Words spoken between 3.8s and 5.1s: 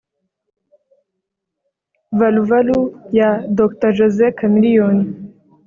Jose Chameleone